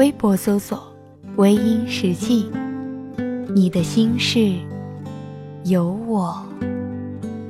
[0.00, 0.82] 微博搜索
[1.36, 2.50] “微音时记”。
[3.54, 4.54] 你的心事，
[5.64, 6.42] 由我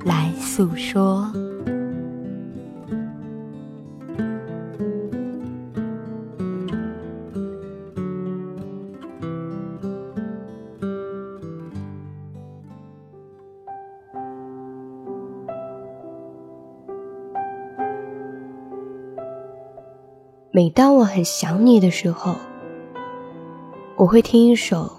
[0.05, 1.33] 来诉说。
[20.61, 22.37] 每当我很想你的时候，
[23.97, 24.93] 我会听一首。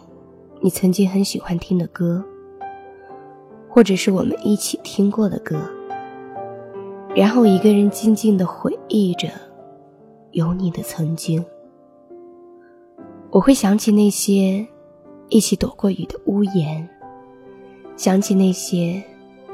[0.60, 2.26] 你曾经很喜欢听的歌，
[3.70, 5.62] 或者是我们一起听过的歌，
[7.16, 9.30] 然后一个人静静的回忆着
[10.32, 11.46] 有你的曾经。
[13.30, 14.66] 我会想起那些
[15.30, 16.90] 一起躲过雨的屋檐，
[17.96, 19.04] 想起那些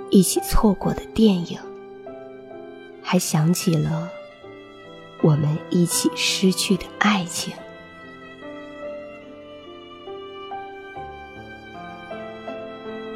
[0.10, 1.60] 一起错过的电影，
[3.02, 4.10] 还想起了
[5.28, 7.54] 我们一起失去的爱情。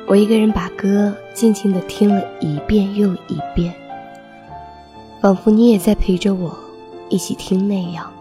[0.05, 3.73] 我一个人把歌静静的听了一遍又一遍，
[5.21, 6.53] 仿佛你也在陪着我
[7.07, 8.11] 一起听那样。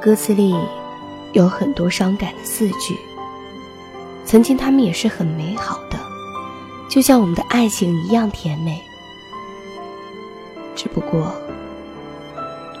[0.00, 0.56] 歌词里
[1.34, 2.96] 有很多伤感的字句，
[4.24, 5.98] 曾经他们也是很美好的，
[6.88, 8.80] 就像我们的爱情一样甜美。
[10.74, 11.30] 只不过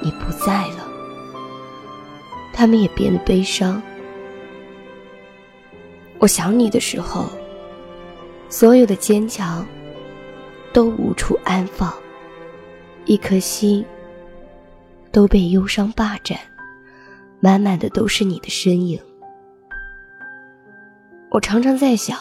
[0.00, 0.88] 你不在了，
[2.52, 3.80] 他们也变得悲伤。
[6.18, 7.28] 我想你的时候。
[8.52, 9.64] 所有的坚强
[10.72, 11.94] 都无处安放，
[13.04, 13.86] 一颗心
[15.12, 16.36] 都被忧伤霸占，
[17.38, 19.00] 满满的都是你的身影。
[21.30, 22.18] 我常常在想，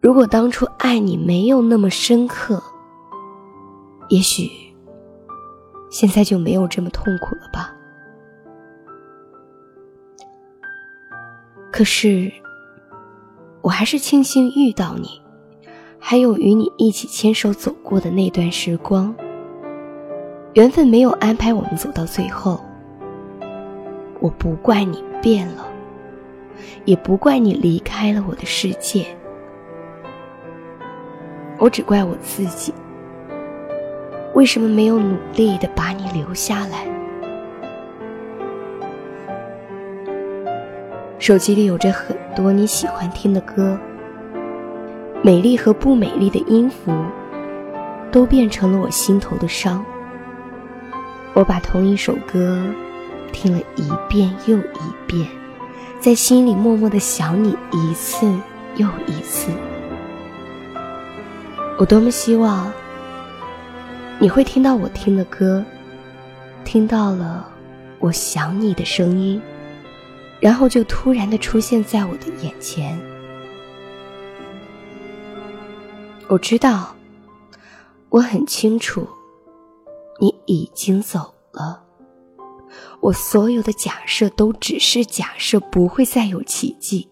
[0.00, 2.60] 如果当初爱你没有那么深刻，
[4.08, 4.50] 也许
[5.92, 7.72] 现在就没有这么痛苦了吧。
[11.70, 12.32] 可是。
[13.64, 15.22] 我还是庆幸遇到你，
[15.96, 19.14] 还有与你一起牵手走过的那段时光。
[20.54, 22.60] 缘分没有安排我们走到最后，
[24.18, 25.64] 我不怪你变了，
[26.84, 29.06] 也不怪你离开了我的世界，
[31.60, 32.74] 我只怪我自己，
[34.34, 36.86] 为什么没有努力的把你留下来。
[41.18, 43.78] 手机里有着很多你喜欢听的歌，
[45.22, 46.92] 美丽和不美丽的音符，
[48.10, 49.84] 都变成了我心头的伤。
[51.34, 52.60] 我把同一首歌
[53.32, 55.28] 听了一遍又一遍，
[56.00, 58.26] 在心里默默的想你一次
[58.76, 59.52] 又一次。
[61.78, 62.72] 我多么希望
[64.22, 65.64] 你会听到我听的歌，
[66.64, 67.44] 听到了
[67.98, 69.42] 我想你的声音。
[70.38, 72.96] 然后就突然的出现在我的眼前。
[76.28, 76.94] 我知道，
[78.10, 79.04] 我很清楚，
[80.20, 81.82] 你已经走了。
[83.00, 87.08] 我所有的假设都只是假设，不会再有奇迹。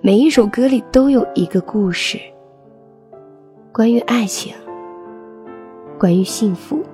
[0.00, 2.18] 每一首歌里都有一个故事，
[3.72, 4.52] 关于爱情，
[6.02, 6.84] 关于幸福，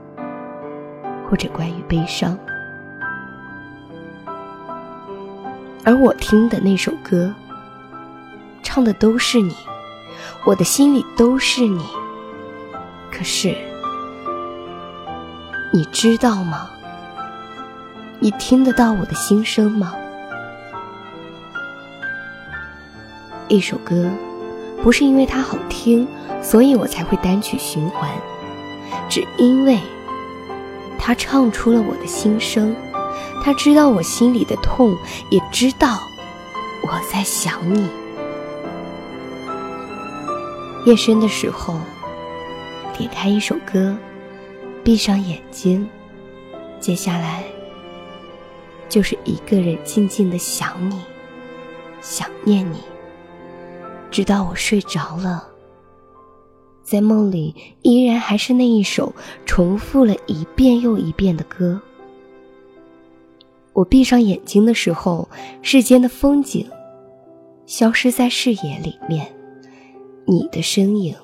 [1.26, 2.38] 或者关于悲伤。
[5.82, 7.34] 而我听的那首歌，
[8.62, 9.56] 唱的都是你，
[10.44, 11.82] 我的心里都是你。
[13.10, 13.56] 可是，
[15.72, 16.68] 你知道吗？
[18.18, 19.94] 你听得到我的心声吗？
[23.48, 24.10] 一首歌，
[24.82, 26.06] 不是因为它好听，
[26.42, 28.10] 所以我才会单曲循环，
[29.08, 29.78] 只因为
[30.98, 32.74] 他唱出了我的心声。
[33.42, 34.96] 他知道我心里的痛，
[35.30, 36.00] 也知道
[36.82, 37.88] 我在想你。
[40.84, 41.80] 夜深的时候，
[42.96, 43.96] 点开一首歌，
[44.84, 45.88] 闭上眼睛，
[46.80, 47.44] 接下来
[48.88, 51.00] 就是一个人静静的想你，
[52.02, 52.80] 想念你，
[54.10, 55.47] 直到我睡着了，
[56.90, 59.12] 在梦里依然还是那一首
[59.44, 61.78] 重复了一遍又一遍的歌。
[63.74, 65.28] 我闭上眼睛的时候，
[65.60, 66.66] 世间的风景
[67.66, 69.26] 消失在视野里面，
[70.24, 71.14] 你的身影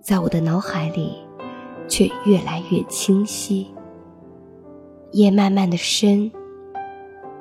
[0.00, 1.12] 在我的脑海里
[1.86, 3.66] 却越来越清晰。
[5.12, 6.32] 夜慢慢的深，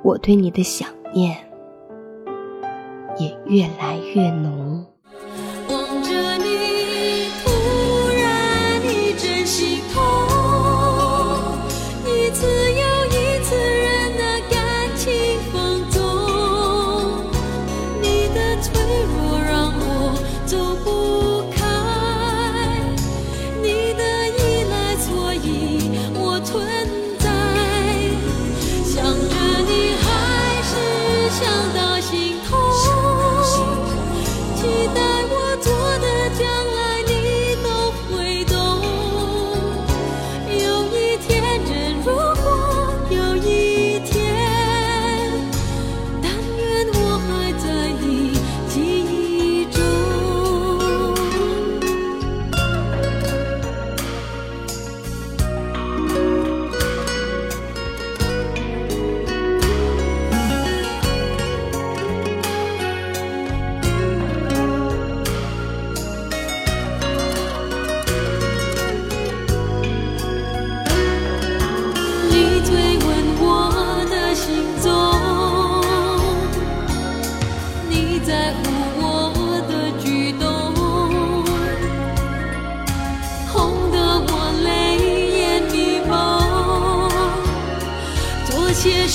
[0.04, 1.38] 我对你的想念
[3.18, 4.69] 也越来越浓。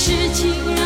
[0.06, 0.83] 是情人。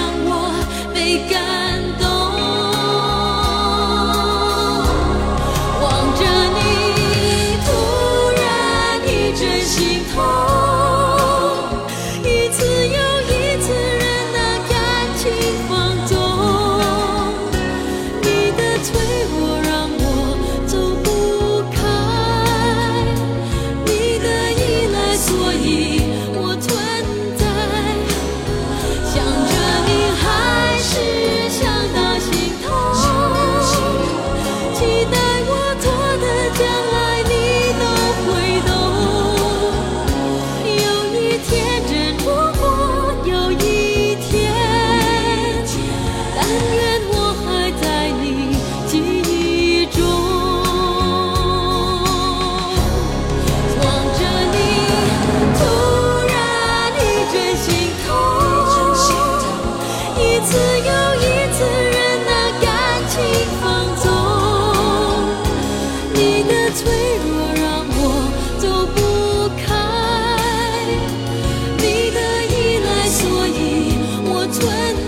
[74.51, 75.08] 存。